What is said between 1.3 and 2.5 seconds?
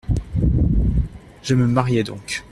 Je me mariai donc.